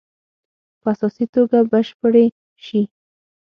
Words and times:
په 0.81 0.87
اساسي 0.93 1.25
توګه 1.35 1.59
بشپړې 1.71 2.25
شي. 2.65 2.81